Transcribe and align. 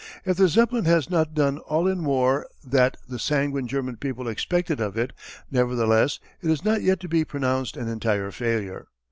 If 0.25 0.35
the 0.37 0.47
Zeppelin 0.47 0.85
has 0.85 1.11
not 1.11 1.35
done 1.35 1.59
all 1.59 1.87
in 1.87 2.03
war 2.05 2.47
that 2.65 2.97
the 3.07 3.19
sanguine 3.19 3.67
German 3.67 3.97
people 3.97 4.27
expected 4.27 4.79
of 4.79 4.97
it, 4.97 5.13
nevertheless 5.51 6.19
it 6.41 6.49
is 6.49 6.65
not 6.65 6.81
yet 6.81 6.99
to 7.01 7.07
be 7.07 7.23
pronounced 7.23 7.77
an 7.77 7.87
entire 7.87 8.31
failure. 8.31 8.87